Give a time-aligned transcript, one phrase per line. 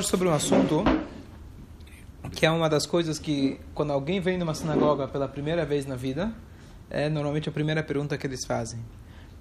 [0.00, 0.82] sobre um assunto
[2.32, 5.96] que é uma das coisas que, quando alguém vem numa sinagoga pela primeira vez na
[5.96, 6.32] vida,
[6.88, 8.80] é normalmente a primeira pergunta que eles fazem.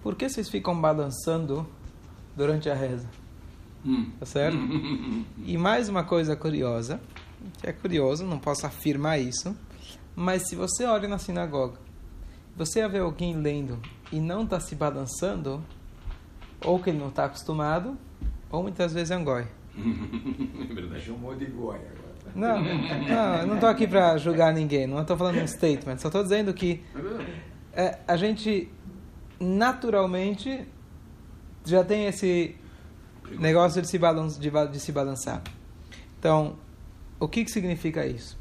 [0.04, 1.66] Por que vocês ficam balançando
[2.36, 3.08] durante a reza?
[3.86, 4.12] Hum.
[4.20, 4.58] Tá certo?
[5.46, 7.00] E mais uma coisa curiosa,
[7.62, 9.56] que é curioso, não posso afirmar isso,
[10.14, 11.80] mas se você olha na sinagoga,
[12.58, 13.80] você vê alguém lendo
[14.12, 15.64] e não está se balançando,
[16.66, 17.98] ou que ele não está acostumado,
[18.50, 19.48] ou muitas vezes é um goi.
[19.78, 21.02] É verdade.
[21.02, 21.82] Chamou de agora.
[22.36, 26.08] Não, não, eu não estou aqui para julgar ninguém, não estou falando um statement, só
[26.08, 27.00] estou dizendo que É
[27.74, 28.70] é, a gente
[29.40, 30.68] naturalmente
[31.66, 32.56] já tem esse
[33.40, 33.98] negócio de se,
[34.40, 35.42] de, de se balançar.
[36.20, 36.58] Então,
[37.20, 38.38] o que, que significa isso?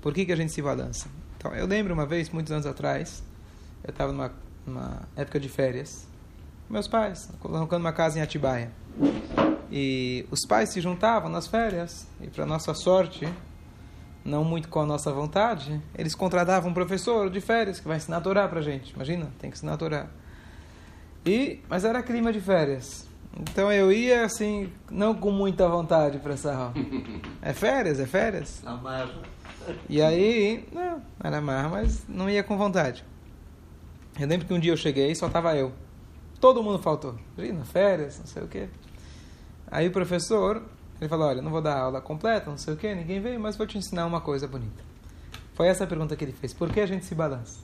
[0.00, 1.08] Por que, que a gente se balança?
[1.36, 3.22] Então, eu lembro uma vez, muitos anos atrás,
[3.84, 4.32] eu estava numa,
[4.66, 6.06] numa época de férias,
[6.68, 8.70] meus pais, colocando uma casa em Atibaia.
[9.70, 13.28] E os pais se juntavam nas férias, e para nossa sorte,
[14.24, 18.18] não muito com a nossa vontade, eles contratavam um professor de férias que vai ensinar
[18.18, 18.92] a Torá pra gente.
[18.94, 20.06] Imagina, tem que ensinar a Torá.
[21.24, 23.06] E, mas era clima de férias.
[23.38, 26.74] Então eu ia assim, não com muita vontade para essa aula.
[27.42, 28.62] É férias, é férias.
[28.64, 29.22] Amarra.
[29.88, 33.04] E aí, não, era marra, mas não ia com vontade.
[34.18, 35.72] Eu lembro que um dia eu cheguei e só tava eu.
[36.40, 37.16] Todo mundo faltou.
[37.36, 38.68] Imagina, férias, não sei o quê.
[39.70, 40.62] Aí o professor,
[41.00, 43.56] ele falou, olha, não vou dar aula completa, não sei o quê, ninguém veio, mas
[43.56, 44.82] vou te ensinar uma coisa bonita.
[45.54, 46.54] Foi essa a pergunta que ele fez.
[46.54, 47.58] Por que a gente se balança?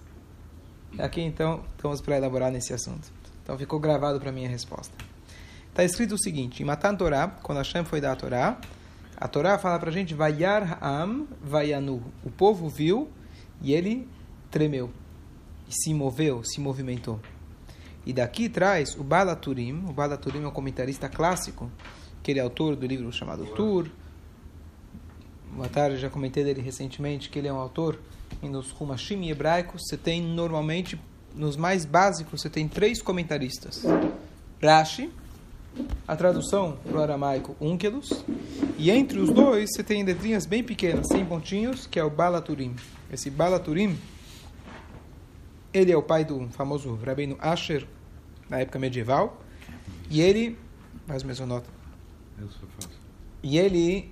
[0.99, 3.11] Aqui, então, estamos para elaborar nesse assunto.
[3.43, 4.95] Então, ficou gravado para mim a resposta.
[5.69, 8.59] Está escrito o seguinte, em Matan Torá, quando Hashem foi dar a Torá,
[9.17, 12.03] a Torá fala para a gente, Vayar Ha'am Vayanu.
[12.25, 13.09] O povo viu
[13.61, 14.09] e ele
[14.51, 14.91] tremeu.
[15.69, 17.21] E se moveu, se movimentou.
[18.07, 19.85] E daqui traz o Balaturim.
[19.89, 21.71] O Balaturim é um comentarista clássico,
[22.23, 23.91] que ele é autor do livro chamado Tur.
[25.53, 27.99] Boa tarde, já comentei dele recentemente, que ele é um autor
[28.43, 29.83] e nos Humashim hebraicos.
[29.87, 31.01] Você tem normalmente,
[31.35, 33.85] nos mais básicos, você tem três comentaristas.
[34.63, 35.11] Rashi,
[36.07, 38.25] a tradução para o aramaico Unkelus,
[38.79, 42.75] e entre os dois você tem letrinhas bem pequenas, sem pontinhos, que é o Balaturim.
[43.13, 43.97] Esse Balaturim,
[45.75, 47.85] ele é o pai do famoso Rabino Asher,
[48.49, 49.41] na época medieval,
[50.09, 50.57] e ele,
[51.09, 51.69] menos uma nota,
[52.41, 52.49] Eu
[53.43, 54.11] e ele,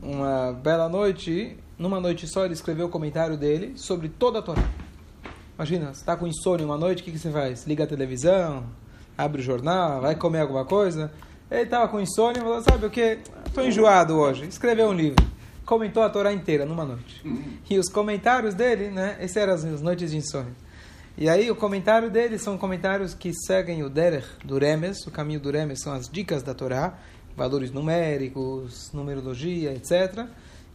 [0.00, 4.62] uma bela noite, numa noite só, ele escreveu o comentário dele sobre toda a Torá.
[5.56, 7.66] Imagina, você está com insônia uma noite, o que, que você faz?
[7.66, 8.64] Liga a televisão,
[9.18, 11.12] abre o jornal, vai comer alguma coisa.
[11.50, 13.18] Ele estava com insônia e falou, sabe o que?
[13.46, 14.46] Estou enjoado hoje.
[14.46, 15.22] Escreveu um livro.
[15.66, 17.20] Comentou a Torá inteira numa noite.
[17.68, 19.16] E os comentários dele, né?
[19.20, 20.52] Essas eram as noites de insônia.
[21.16, 25.40] E aí o comentário dele são comentários que seguem o Derech do Remes, o caminho
[25.40, 26.98] do Remes são as dicas da Torá,
[27.36, 30.26] valores numéricos, numerologia, etc.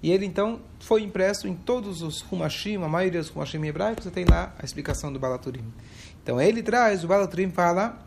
[0.01, 4.11] E ele então foi impresso em todos os Humashim, a maioria dos Humashim hebraicos, você
[4.11, 5.63] tem lá a explicação do Balaturim.
[6.21, 7.97] Então ele traz, o Balaturim fala,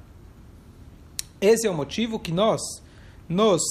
[1.41, 2.61] esse é o motivo que nós
[3.29, 3.63] nos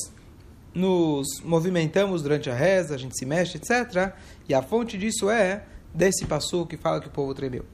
[0.72, 4.14] nos movimentamos durante a reza, a gente se mexe, etc.
[4.48, 7.66] E a fonte disso é desse passo que fala que o povo tremeu.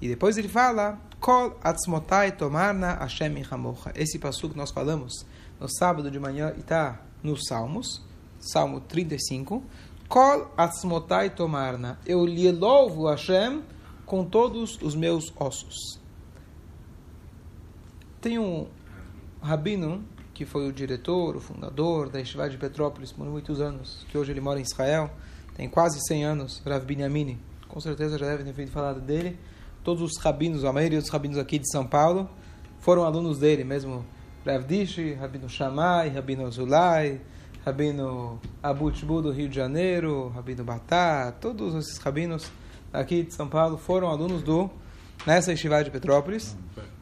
[0.00, 3.92] E depois ele fala, Kol atzmotai tomarna Hashem hamocha.
[3.94, 5.24] Esse passo que nós falamos
[5.58, 8.02] no sábado de manhã e está nos Salmos,
[8.38, 9.62] Salmo 35.
[10.08, 11.98] Kol atzmotai tomarna.
[12.06, 13.62] Eu lhe louvo Hashem
[14.04, 15.98] com todos os meus ossos.
[18.20, 18.68] Tem um
[19.42, 24.18] rabino que foi o diretor, o fundador da Yeshiva de Petrópolis por muitos anos, que
[24.18, 25.10] hoje ele mora em Israel,
[25.56, 27.38] tem quase 100 anos, Rav Binyamin.
[27.66, 29.38] Com certeza já devem ter ouvido falar dele.
[29.86, 32.28] Todos os rabinos, a maioria dos rabinos aqui de São Paulo,
[32.80, 34.04] foram alunos dele, mesmo
[34.44, 37.20] Rav Dishi, Rabino Shammai, Rabino Zulai,
[37.64, 42.50] Rabino Abu Tshbu do Rio de Janeiro, Rabino Batá, todos esses rabinos
[42.92, 44.68] aqui de São Paulo foram alunos do
[45.24, 46.56] nessa Yeshiva de Petrópolis.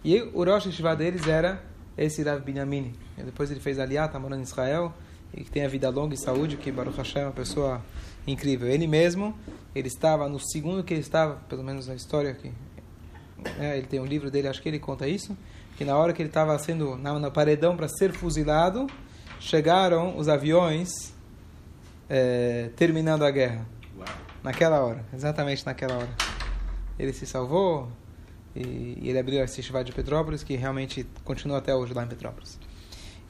[0.05, 1.65] E o Rosh Yeshiva deles era
[1.97, 2.93] esse Rav Binyamin.
[3.17, 4.93] Depois ele fez aliá, está morando em Israel,
[5.33, 7.81] e que tem a vida longa e saúde, que Baruch Hashem é uma pessoa
[8.27, 8.69] incrível.
[8.69, 9.35] Ele mesmo,
[9.75, 12.53] ele estava no segundo que ele estava, pelo menos na história aqui,
[13.59, 15.37] é, ele tem um livro dele, acho que ele conta isso,
[15.77, 18.87] que na hora que ele estava sendo na, na paredão para ser fuzilado,
[19.41, 21.13] chegaram os aviões
[22.09, 23.67] é, terminando a guerra.
[23.97, 24.07] Uau.
[24.43, 26.11] Naquela hora, exatamente naquela hora.
[26.99, 27.91] Ele se salvou
[28.55, 32.09] e, e ele abriu esse festival de Petrópolis, que realmente continua até hoje lá em
[32.09, 32.59] Petrópolis.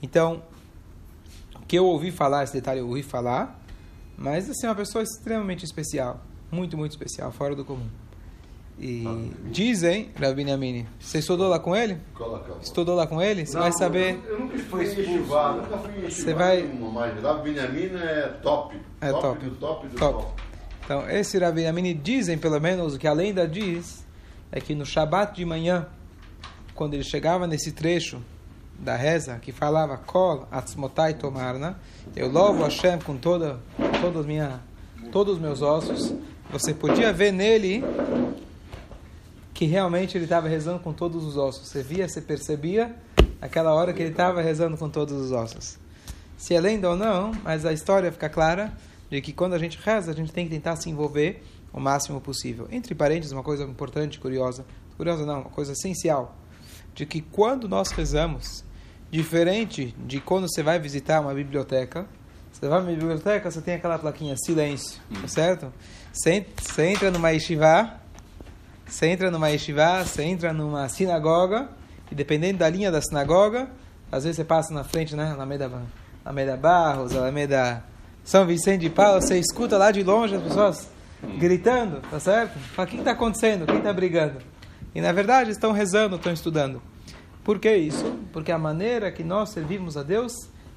[0.03, 0.43] Então,
[1.57, 3.59] o que eu ouvi falar, esse detalhe eu ouvi falar,
[4.19, 7.89] mas assim, uma pessoa extremamente especial, muito, muito especial, fora do comum.
[8.79, 11.97] E dizem, Rabi Binyamin, você estudou lá com ele?
[12.61, 13.47] Estudou lá com ele?
[13.47, 14.21] Você vai saber.
[14.27, 16.11] Eu, eu nunca fui em Yeshiva, nunca fui.
[16.11, 18.77] Você vai- Mas Rabi é top.
[19.01, 19.45] É top.
[19.45, 20.23] do top do Top.
[20.25, 20.43] top.
[20.85, 24.05] Então, esse Rabi Binyamin dizem, pelo menos, o que a lenda diz,
[24.51, 25.87] é que no Shabat de manhã,
[26.75, 28.21] quando ele chegava nesse trecho
[28.79, 31.79] da reza, que falava Kol Atzmotai Tomarna,
[32.17, 33.61] eu louvo Hashem com toda,
[34.01, 34.61] toda a minha,
[35.13, 36.13] todos os meus ossos,
[36.51, 37.83] você podia ver nele
[39.55, 41.69] que realmente ele estava rezando com todos os ossos.
[41.69, 42.95] Você via, você percebia
[43.41, 45.79] aquela hora que ele estava rezando com todos os ossos.
[46.37, 48.73] Se é lenda ou não, mas a história fica clara
[49.09, 51.43] de que quando a gente reza, a gente tem que tentar se envolver
[51.73, 52.67] o máximo possível.
[52.71, 54.67] Entre parênteses, uma coisa importante, curiosa,
[54.97, 56.37] curiosa não, uma coisa essencial,
[56.93, 58.65] de que quando nós rezamos,
[59.11, 62.07] diferente de quando você vai visitar uma biblioteca,
[62.53, 65.73] você vai numa biblioteca, você tem aquela plaquinha silêncio, tá certo?
[66.13, 66.45] Você
[66.79, 68.01] entra numa yeshiva,
[68.87, 71.69] você entra numa yeshiva, você entra numa sinagoga,
[72.11, 73.69] e dependendo da linha da sinagoga,
[74.11, 75.33] às vezes você passa na frente, né?
[75.33, 75.71] Alameda,
[76.25, 77.83] Alameda Barros, Alameda
[78.23, 80.89] São Vicente de Paulo, você escuta lá de longe as pessoas
[81.39, 82.59] gritando, tá certo?
[82.59, 83.67] Fala, o que está acontecendo?
[83.67, 84.39] Quem está brigando?
[84.95, 86.81] E na verdade estão rezando, estão estudando.
[87.43, 88.19] Por que isso?
[88.33, 90.33] Porque a maneira que nós servimos a Deus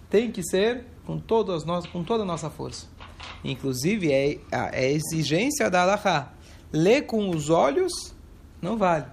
[0.10, 2.88] tem que ser com, todas nós, com toda a nossa força.
[3.44, 6.34] Inclusive, é a, é exigência da Allahá.
[6.72, 7.92] Ler com os olhos
[8.62, 9.06] não vale.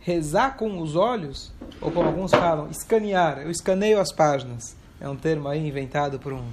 [0.00, 3.38] Rezar com os olhos, ou como alguns falam, escanear.
[3.38, 4.76] Eu escaneio as páginas.
[5.00, 6.44] É um termo aí inventado por um,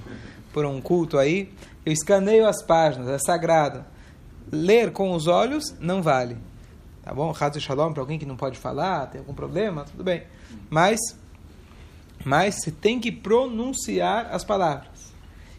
[0.52, 1.52] por um culto aí.
[1.84, 3.84] Eu escaneio as páginas, é sagrado.
[4.50, 6.36] Ler com os olhos não vale.
[7.02, 7.30] Tá bom?
[7.30, 10.22] Razo Shalom para alguém que não pode falar, tem algum problema, tudo bem.
[10.70, 11.00] Mas,
[12.24, 15.12] mas você tem que pronunciar as palavras.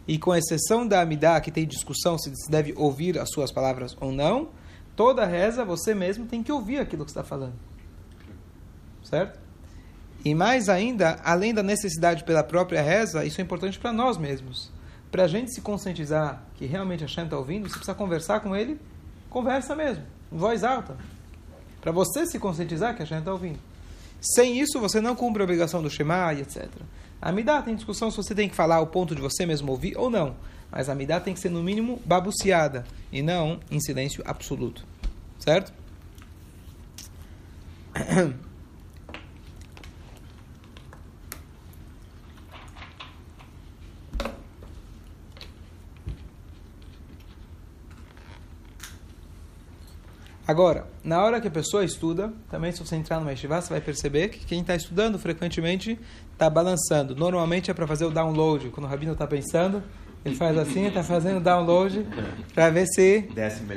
[0.08, 3.96] E com exceção da Amidá, que tem discussão se se deve ouvir as suas palavras
[4.00, 4.50] ou não,
[4.96, 7.56] toda reza você mesmo tem que ouvir aquilo que está falando.
[9.04, 9.40] Certo?
[10.26, 14.72] E mais ainda, além da necessidade pela própria reza, isso é importante para nós mesmos.
[15.12, 18.80] Para a gente se conscientizar que realmente Hashem está ouvindo, você precisa conversar com ele,
[19.30, 20.96] conversa mesmo, em voz alta.
[21.82, 23.60] Para você se conscientizar que Hashem está ouvindo.
[24.22, 26.70] Sem isso, você não cumpre a obrigação do Shema etc.
[27.24, 29.98] A Amidá tem discussão se você tem que falar ao ponto de você mesmo ouvir
[29.98, 30.36] ou não.
[30.70, 32.84] Mas a Amidá tem que ser, no mínimo, babuciada
[33.14, 34.86] e não em silêncio absoluto.
[35.40, 35.72] Certo?
[50.46, 53.80] Agora, na hora que a pessoa estuda, também se você entrar numa yeshiva, você vai
[53.80, 55.98] perceber que quem está estudando frequentemente
[56.34, 57.16] está balançando.
[57.16, 58.70] Normalmente é para fazer o download.
[58.70, 59.82] Quando o rabino está pensando,
[60.26, 62.06] ele faz assim, está fazendo download
[62.54, 63.30] para ver se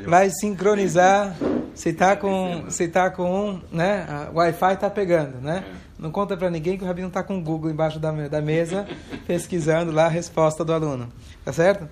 [0.07, 1.37] vai sincronizar,
[1.73, 5.65] se está com, se tá com, né, o Wi-Fi está pegando, né?
[5.97, 8.87] Não conta para ninguém que o rabino está com o Google embaixo da, da mesa,
[9.25, 11.09] pesquisando lá a resposta do aluno,
[11.45, 11.89] tá certo?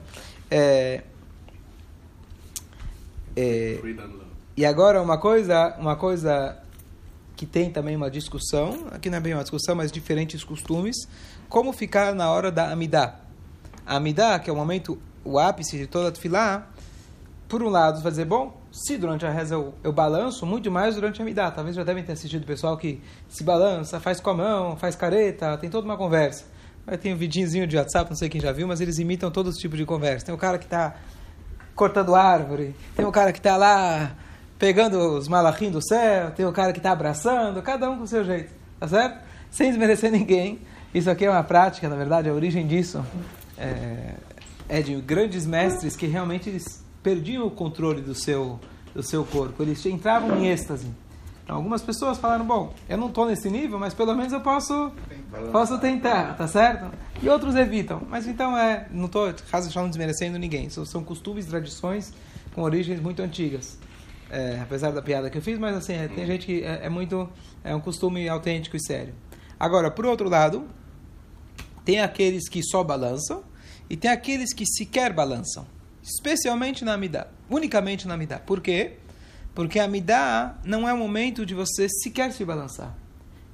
[0.51, 1.03] É,
[3.37, 4.24] é, Free download.
[4.57, 6.57] E agora uma coisa, uma coisa
[7.37, 10.97] que tem também uma discussão, aqui não é bem uma discussão, mas diferentes costumes,
[11.49, 13.17] como ficar na hora da Amidá.
[13.85, 16.69] A Amidá, que é o momento, o ápice de toda a tefilá,
[17.49, 20.95] por um lado, vai dizer, bom, se durante a reza eu, eu balanço, muito mais
[20.95, 21.51] durante a Amidá.
[21.51, 24.97] Talvez já devem ter assistido o pessoal que se balança, faz com a mão, faz
[24.97, 26.45] careta, tem toda uma conversa.
[26.87, 29.55] Aí tem um vidinhozinho de WhatsApp, não sei quem já viu, mas eles imitam todos
[29.55, 30.27] os tipos de conversa.
[30.27, 30.95] Tem o cara que está
[31.75, 34.17] cortando árvore, tem o cara que está lá
[34.59, 38.07] pegando os malachim do céu, tem o cara que está abraçando, cada um com o
[38.07, 39.19] seu jeito, tá certo?
[39.51, 40.61] Sem desmerecer ninguém.
[40.95, 43.05] Isso aqui é uma prática, na verdade, a origem disso
[43.59, 44.15] é,
[44.69, 48.59] é de grandes mestres que realmente eles perdiam o controle do seu,
[48.95, 50.87] do seu corpo, eles entravam em êxtase.
[51.45, 54.91] Então, algumas pessoas falaram, bom, eu não estou nesse nível, mas pelo menos eu posso,
[55.53, 56.91] posso tentar, tá certo?
[57.23, 58.01] E outros evitam.
[58.09, 60.71] Mas então, é, não estou, caso não desmerecendo ninguém.
[60.71, 62.15] São, são costumes, tradições
[62.55, 63.79] com origens muito antigas.
[64.31, 67.29] É, apesar da piada que eu fiz, mas assim, tem gente que é, é muito,
[67.63, 69.15] é um costume autêntico e sério.
[69.59, 70.67] Agora, por outro lado,
[71.85, 73.45] tem aqueles que só balançam
[73.89, 75.67] e tem aqueles que sequer balançam.
[76.03, 77.29] Especialmente na Amidá.
[77.49, 78.39] Unicamente na Amidá.
[78.39, 78.95] Por quê?
[79.55, 82.97] Porque a Amidá não é o momento de você sequer se balançar.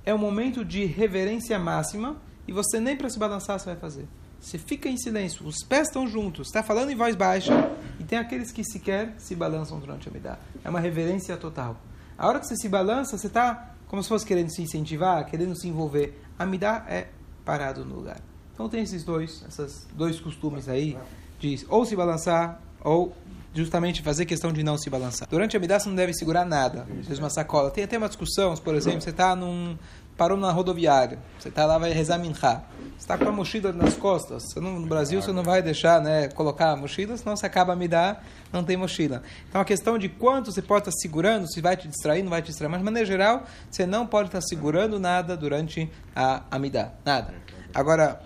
[0.05, 2.17] É um momento de reverência máxima
[2.49, 4.09] e você nem para se balançar você vai fazer.
[4.41, 7.71] Você fica em silêncio, os pés estão juntos, está falando em voz baixa
[8.11, 10.37] tem aqueles que sequer se balançam durante a Amidá.
[10.65, 11.77] É uma reverência total.
[12.19, 15.55] A hora que você se balança, você está como se fosse querendo se incentivar, querendo
[15.55, 16.21] se envolver.
[16.37, 17.07] A Amidá é
[17.45, 18.21] parado no lugar.
[18.53, 20.99] Então tem esses dois, esses dois costumes aí
[21.39, 23.15] de ou se balançar ou
[23.55, 25.29] justamente fazer questão de não se balançar.
[25.29, 27.71] Durante a Midá você não deve segurar nada, às uma sacola.
[27.71, 29.79] Tem até uma discussão, por exemplo, você está num
[30.17, 32.69] parou na rodoviária, você está lá vai rezar você
[33.01, 34.45] está com a mochila nas costas.
[34.57, 37.77] Não, no Brasil você não vai deixar, né, colocar a mochila, senão você acaba a
[37.77, 38.21] Midá,
[38.53, 39.23] não tem mochila.
[39.49, 42.43] Então a questão de quanto você pode estar segurando, se vai te distrair, não vai
[42.43, 46.93] te distrair, mas de maneira geral, você não pode estar segurando nada durante a Amidá,
[47.05, 47.35] nada.
[47.75, 48.21] Agora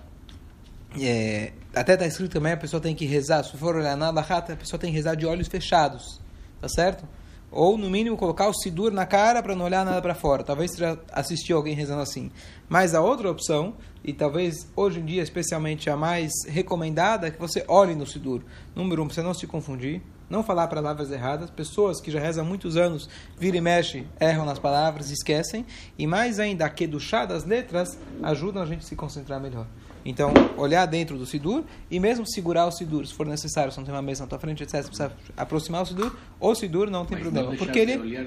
[1.01, 4.53] é, até está escrito também, a pessoa tem que rezar, se for olhar na Lahata,
[4.53, 6.21] a pessoa tem que rezar de olhos fechados,
[6.61, 7.07] tá certo?
[7.57, 10.43] Ou, no mínimo, colocar o sidur na cara para não olhar nada para fora.
[10.43, 10.73] Talvez
[11.13, 12.33] assistiu alguém rezando assim.
[12.69, 17.39] Mas a outra opção, e talvez hoje em dia, especialmente a mais recomendada, é que
[17.39, 18.43] você olhe no sidur.
[18.75, 21.49] Número um, para você não se confundir, não falar palavras erradas.
[21.49, 23.09] Pessoas que já rezam há muitos anos,
[23.39, 25.65] vira e mexe, erram nas palavras, esquecem.
[25.97, 29.69] E mais ainda, a queduchá das letras ajudam a gente a se concentrar melhor.
[30.05, 33.85] Então, olhar dentro do Sidur e mesmo segurar o Sidur, se for necessário, se não
[33.87, 37.17] tem uma mesa na tua frente, etc., precisa aproximar o Sidur, o Sidur não tem
[37.17, 37.51] Mas problema.
[37.51, 37.97] não porque ele.
[37.97, 38.25] olhar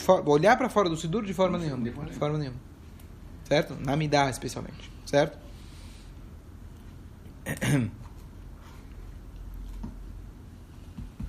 [0.00, 1.92] for- olhar para fora do Sidur de forma De nenhuma.
[1.92, 2.58] forma De forma nenhuma.
[3.44, 3.76] Certo?
[3.76, 4.90] Na Midah, especialmente.
[5.06, 5.38] Certo?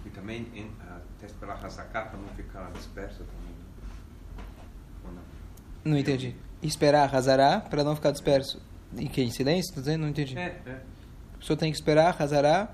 [0.05, 3.55] E também em, até esperar rassacar para não ficar disperso também.
[5.05, 5.21] Ou não?
[5.91, 6.35] Não entendi.
[6.61, 8.61] Esperar razará para não ficar disperso.
[8.97, 9.73] E que em silêncio?
[9.73, 10.01] Tô dizendo?
[10.01, 10.37] Não entendi.
[10.37, 10.81] É, é.
[11.35, 12.69] A pessoa tem que esperar razará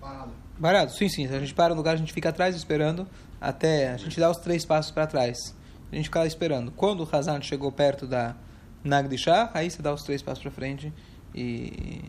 [0.00, 0.32] Parado.
[0.60, 1.26] Parado, sim, sim.
[1.26, 3.06] A gente para no lugar, a gente fica atrás esperando
[3.40, 5.54] até a gente dá os três passos para trás.
[5.90, 6.70] A gente fica lá esperando.
[6.70, 8.36] Quando o Hazan chegou perto da
[8.84, 10.92] Nagdishah, aí você dá os três passos para frente
[11.34, 12.02] e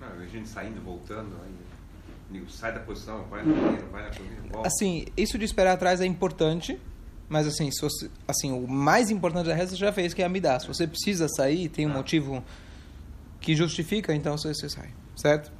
[0.00, 4.36] Não, a gente saindo, voltando, aí, sai da posição, vai no banheiro, vai na cozinha,
[4.50, 4.68] volta.
[4.68, 6.80] assim, isso de esperar atrás é importante,
[7.34, 10.24] mas assim, se você, assim, o mais importante da reza você já fez que é
[10.24, 10.60] a Midah.
[10.60, 12.44] Se você precisa sair, tem um motivo
[13.40, 15.50] que justifica, então você, você sai, certo?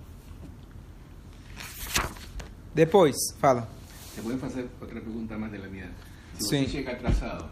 [2.72, 3.68] Depois, fala.
[4.14, 5.90] Te pueden hacer otra pregunta más de la mía.
[6.38, 6.64] Si Sí.
[6.64, 7.50] usted llega atrasado,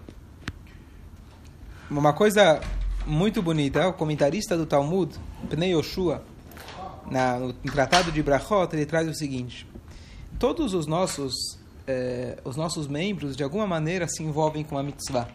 [1.90, 2.60] Uma coisa
[3.04, 5.12] muito bonita, o comentarista do Talmud,
[5.50, 6.22] Pnei Yoshua,
[7.10, 9.66] na, no Tratado de Brachot, ele traz o seguinte:
[10.38, 11.34] todos os nossos,
[11.86, 15.28] eh, os nossos membros, de alguma maneira, se envolvem com a mitzvah.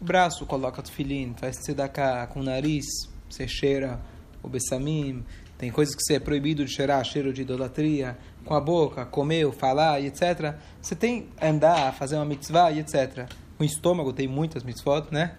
[0.00, 2.84] O braço coloca tefilin, faz tzedakah, com o nariz,
[3.28, 4.00] você cheira
[4.42, 5.24] o bessamim,
[5.56, 9.50] tem coisas que você é proibido de cheirar, cheiro de idolatria, com a boca, comer,
[9.52, 10.56] falar etc.
[10.82, 13.30] Você tem andar, fazer uma mitzvah etc.
[13.58, 15.36] O estômago tem muitas mitzvot, né?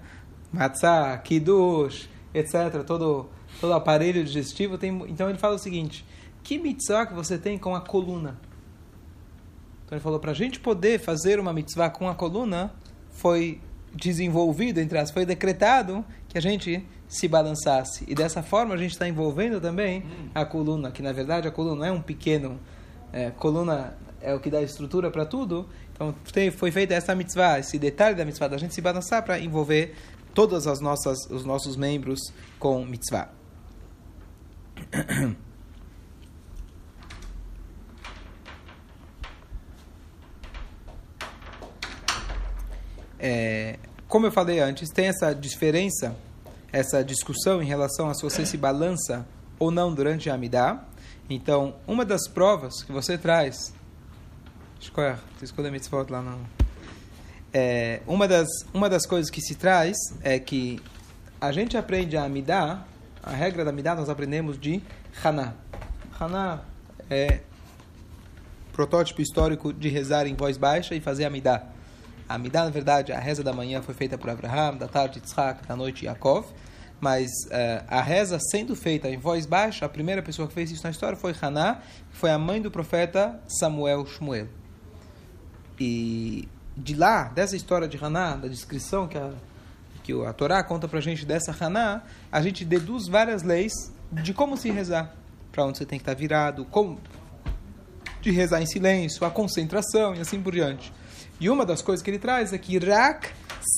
[0.51, 2.83] Matzah, kiddush, etc.
[2.87, 3.29] Todo,
[3.59, 5.03] todo aparelho digestivo tem...
[5.09, 6.05] Então ele fala o seguinte,
[6.41, 8.39] que mitzvah que você tem com a coluna?
[9.85, 12.73] Então ele falou, para a gente poder fazer uma mitzvah com a coluna,
[13.11, 13.61] foi
[13.93, 18.03] desenvolvido, entre as, foi decretado que a gente se balançasse.
[18.07, 21.87] E dessa forma a gente está envolvendo também a coluna, que na verdade a coluna
[21.87, 22.59] é um pequeno...
[23.13, 25.69] É, coluna é o que dá estrutura para tudo.
[25.93, 29.39] Então tem, foi feita essa mitzvah, esse detalhe da mitzvah, da gente se balançar para
[29.39, 29.95] envolver
[30.33, 32.19] todas as nossas os nossos membros
[32.59, 33.29] com mitzvah.
[43.19, 46.15] É, como eu falei antes, tem essa diferença,
[46.71, 49.25] essa discussão em relação a se você se balança
[49.57, 50.83] ou não durante a Amidah.
[51.29, 53.73] Então, uma das provas que você traz.
[56.11, 56.39] Lá não.
[57.51, 60.81] É, uma, das, uma das coisas que se traz é que
[61.39, 62.85] a gente aprende a Amidah,
[63.23, 64.81] a regra da Amidah nós aprendemos de
[65.23, 65.53] Haná.
[66.19, 66.61] Haná
[67.09, 67.41] é
[68.71, 71.74] protótipo histórico de rezar em voz baixa e fazer Amidah.
[72.27, 75.67] A Amidah, na verdade, a reza da manhã foi feita por Abraham, da tarde Yitzhak,
[75.67, 76.47] da noite Yaakov,
[76.99, 80.83] mas eh, a reza sendo feita em voz baixa, a primeira pessoa que fez isso
[80.83, 84.47] na história foi Haná, que foi a mãe do profeta Samuel Shmuel.
[85.79, 89.31] E de lá, dessa história de Haná, da descrição que a,
[90.03, 92.01] que a Torá conta pra gente dessa Haná,
[92.31, 93.73] a gente deduz várias leis
[94.11, 95.13] de como se rezar,
[95.51, 96.99] para onde você tem que estar virado, como
[98.21, 100.91] de rezar em silêncio, a concentração e assim por diante.
[101.39, 103.29] E uma das coisas que ele traz é que Rak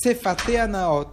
[0.03, 1.09] sefatea naot.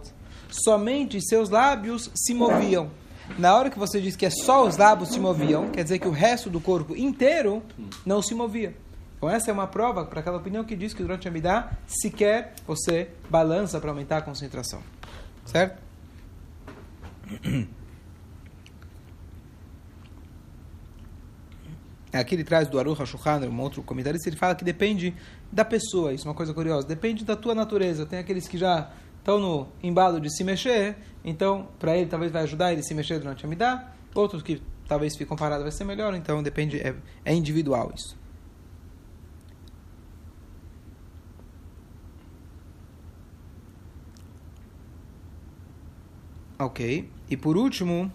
[0.49, 2.89] Somente seus lábios se moviam.
[3.37, 6.07] Na hora que você diz que é só os lábios se moviam, quer dizer que
[6.07, 7.63] o resto do corpo inteiro
[8.05, 8.75] não se movia.
[9.17, 12.53] Então essa é uma prova para aquela opinião que diz que durante a Midah sequer
[12.67, 14.81] você balança para aumentar a concentração.
[15.45, 15.81] Certo?
[22.19, 25.13] Aqui ele traz do Aruch HaShulchan, um outro comentarista, ele fala que depende
[25.51, 28.05] da pessoa, isso é uma coisa curiosa, depende da tua natureza.
[28.05, 32.43] Tem aqueles que já estão no embalo de se mexer, então para ele talvez vai
[32.43, 35.83] ajudar ele a se mexer durante a Midah, outros que talvez ficam parados vai ser
[35.83, 36.95] melhor, então depende, é,
[37.25, 38.15] é individual isso.
[46.57, 47.09] Ok.
[47.29, 48.11] E por último,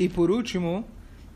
[0.00, 0.84] E por último,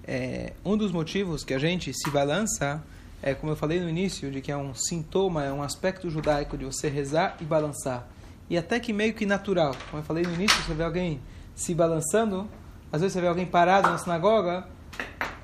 [0.05, 2.83] é, um dos motivos que a gente se balança
[3.23, 6.59] é, como eu falei no início, de que é um sintoma, é um aspecto judaico
[6.59, 8.07] de você rezar e balançar.
[8.51, 9.75] E até que meio que natural.
[9.91, 11.21] Como eu falei no início, você vê alguém
[11.55, 12.49] se balançando,
[12.93, 14.67] às vezes você vê alguém parado na sinagoga,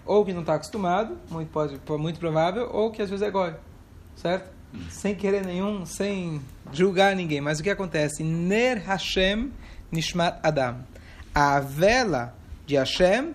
[0.04, 3.54] ou que não está acostumado, muito, pode, muito provável, ou que às vezes é goi,
[4.16, 4.50] certo?
[4.90, 6.40] Sem querer nenhum, sem
[6.72, 7.40] julgar ninguém.
[7.40, 8.22] Mas o que acontece?
[8.22, 9.52] Ner Hashem
[9.90, 10.84] Nishmat Adam.
[11.34, 12.39] A vela
[12.70, 13.34] de Hashem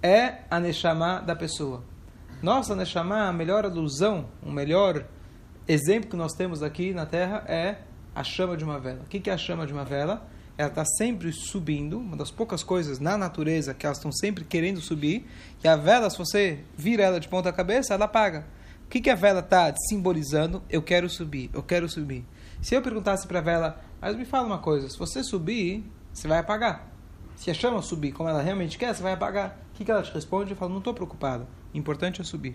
[0.00, 1.82] é a Neshama da pessoa.
[2.40, 5.06] Nossa Neshama, a melhor alusão, o melhor
[5.66, 7.78] exemplo que nós temos aqui na Terra é
[8.14, 9.00] a chama de uma vela.
[9.00, 10.24] O que é a chama de uma vela?
[10.56, 14.80] Ela está sempre subindo, uma das poucas coisas na natureza que elas estão sempre querendo
[14.80, 15.26] subir.
[15.64, 18.46] E a vela, se você vira ela de ponta cabeça, ela apaga.
[18.84, 20.62] O que, a vela está simbolizando?
[20.70, 22.24] Eu quero subir, eu quero subir.
[22.62, 26.28] Se eu perguntasse para a vela, mas me fala uma coisa, se você subir, você
[26.28, 26.89] vai apagar.
[27.40, 29.56] Se a chama subir como ela realmente quer, você vai apagar.
[29.70, 30.50] O que, ela te responde?
[30.50, 31.48] Eu falo, não estou preocupado.
[31.72, 32.54] Importante é subir.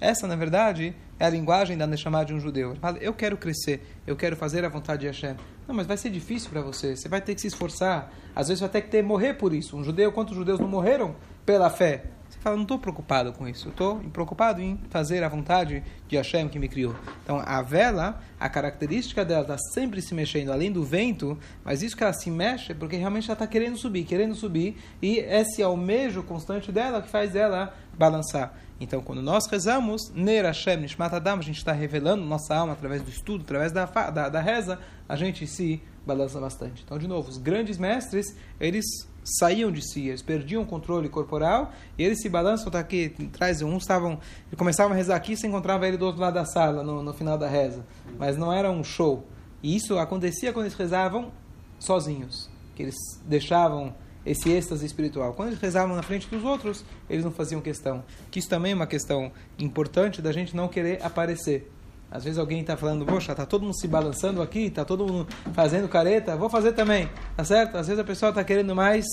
[0.00, 2.70] Essa, na verdade, é a linguagem da Neshama de um judeu.
[2.70, 5.36] Ele fala, eu quero crescer, eu quero fazer a vontade de Hashem.
[5.68, 8.10] Não, mas vai ser difícil para você, você vai ter que se esforçar.
[8.34, 9.76] Às vezes vai ter que ter, morrer por isso.
[9.76, 12.04] Um judeu, quantos judeus não morreram pela fé?
[12.42, 13.68] Fala, não estou preocupado com isso.
[13.68, 16.94] Estou preocupado em fazer a vontade de Hashem que me criou.
[17.22, 21.96] Então, a vela, a característica dela está sempre se mexendo, além do vento, mas isso
[21.96, 25.62] que ela se mexe é porque realmente ela está querendo subir, querendo subir, e esse
[25.62, 28.54] almejo constante dela que faz ela balançar.
[28.80, 33.00] Então, quando nós rezamos, Ner Hashem Nishmat Adam, a gente está revelando nossa alma através
[33.00, 36.82] do estudo, através da, da, da reza, a gente se balança bastante.
[36.84, 38.84] Então, de novo, os grandes mestres, eles
[39.24, 43.62] saíam de si, eles perdiam o controle corporal e eles se balançam, tá aqui, traz
[43.62, 44.18] uns estavam,
[44.56, 47.38] começavam a rezar aqui, se encontrava ele do outro lado da sala no, no final
[47.38, 47.84] da reza,
[48.18, 49.26] mas não era um show.
[49.62, 51.30] E isso acontecia quando eles rezavam
[51.78, 55.34] sozinhos, que eles deixavam esse êxtase espiritual.
[55.34, 58.04] Quando eles rezavam na frente dos outros, eles não faziam questão.
[58.30, 61.70] Que isso também é uma questão importante da gente não querer aparecer.
[62.12, 65.26] Às vezes alguém está falando, poxa, está todo mundo se balançando aqui, está todo mundo
[65.54, 67.78] fazendo careta, vou fazer também, tá certo?
[67.78, 69.06] Às vezes a pessoa está querendo mais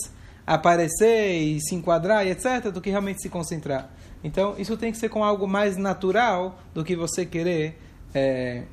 [0.45, 3.89] aparecer e se enquadrar e etc, do que realmente se concentrar.
[4.21, 7.79] Então, isso tem que ser com algo mais natural do que você querer,
[8.13, 8.63] é,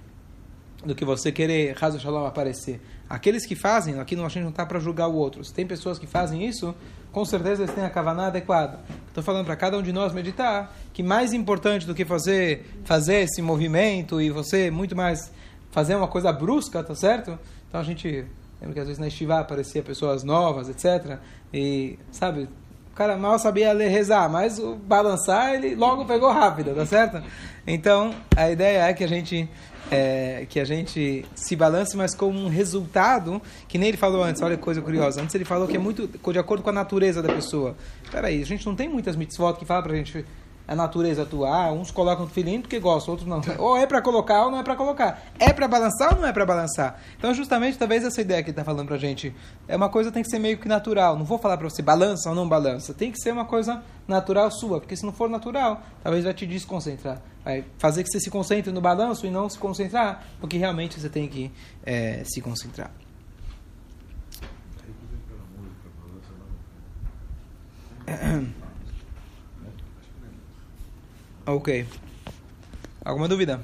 [0.85, 2.81] do que você querer, raso shalom, aparecer.
[3.09, 5.45] Aqueles que fazem, aqui a gente não está para julgar o outro.
[5.45, 6.75] Se tem pessoas que fazem isso,
[7.13, 8.81] com certeza eles têm a kavaná adequada.
[9.09, 13.23] Estou falando para cada um de nós meditar que mais importante do que fazer, fazer
[13.23, 15.33] esse movimento e você muito mais
[15.71, 17.39] fazer uma coisa brusca, tá certo?
[17.69, 18.27] Então a gente
[18.61, 21.19] lembra que às vezes na estivá aparecia pessoas novas, etc.
[21.55, 22.49] E, sabe,
[22.93, 27.23] o cara mal sabia ler, rezar, mas o balançar ele logo pegou rápido, tá certo?
[27.67, 29.49] Então a ideia é que a gente
[29.91, 34.43] é, que a gente se balance, mas como um resultado, que nem ele falou antes,
[34.43, 35.23] olha que coisa curiosa.
[35.23, 37.77] Antes ele falou que é muito de acordo com a natureza da pessoa.
[38.11, 40.25] Peraí, a gente não tem muitas mitzvot que falam pra gente
[40.67, 41.73] a natureza atuar.
[41.73, 43.41] Uns colocam filhinho porque gostam, outros não.
[43.59, 45.23] Ou é para colocar ou não é para colocar.
[45.39, 47.01] É para balançar ou não é para balançar?
[47.17, 49.35] Então, justamente, talvez essa ideia que ele está falando para a gente
[49.69, 51.17] é uma coisa que tem que ser meio que natural.
[51.17, 52.93] Não vou falar para você balança ou não balança.
[52.93, 56.47] Tem que ser uma coisa natural sua, porque se não for natural, talvez vai te
[56.47, 57.21] desconcentrar.
[57.45, 61.09] Vai fazer que você se concentre no balanço e não se concentrar, porque realmente você
[61.09, 61.53] tem que
[61.85, 62.91] é, se concentrar.
[71.47, 71.87] Ok.
[73.05, 73.61] Alguma dúvida?